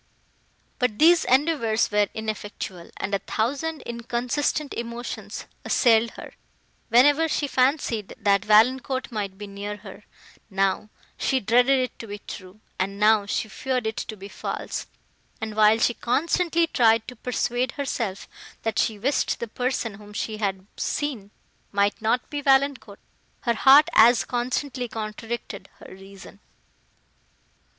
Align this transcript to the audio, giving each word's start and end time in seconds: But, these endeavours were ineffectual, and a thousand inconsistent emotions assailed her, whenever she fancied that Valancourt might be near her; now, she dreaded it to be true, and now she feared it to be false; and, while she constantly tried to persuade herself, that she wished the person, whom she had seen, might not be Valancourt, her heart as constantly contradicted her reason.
But, 0.79 0.97
these 0.97 1.25
endeavours 1.25 1.91
were 1.91 2.07
ineffectual, 2.15 2.89
and 2.97 3.13
a 3.13 3.19
thousand 3.19 3.83
inconsistent 3.83 4.73
emotions 4.73 5.45
assailed 5.63 6.09
her, 6.17 6.33
whenever 6.89 7.27
she 7.27 7.45
fancied 7.45 8.15
that 8.17 8.43
Valancourt 8.45 9.11
might 9.11 9.37
be 9.37 9.45
near 9.45 9.77
her; 9.77 10.01
now, 10.49 10.89
she 11.19 11.39
dreaded 11.39 11.77
it 11.77 11.99
to 11.99 12.07
be 12.07 12.17
true, 12.17 12.61
and 12.79 12.99
now 12.99 13.27
she 13.27 13.47
feared 13.47 13.85
it 13.85 13.97
to 13.97 14.17
be 14.17 14.27
false; 14.27 14.87
and, 15.39 15.55
while 15.55 15.77
she 15.77 15.93
constantly 15.93 16.65
tried 16.65 17.07
to 17.07 17.15
persuade 17.15 17.73
herself, 17.73 18.27
that 18.63 18.79
she 18.79 18.97
wished 18.97 19.39
the 19.39 19.47
person, 19.47 19.93
whom 19.93 20.13
she 20.13 20.37
had 20.37 20.65
seen, 20.77 21.29
might 21.71 22.01
not 22.01 22.27
be 22.31 22.41
Valancourt, 22.41 22.99
her 23.41 23.53
heart 23.53 23.87
as 23.93 24.25
constantly 24.25 24.87
contradicted 24.87 25.69
her 25.77 25.93
reason. 25.93 26.39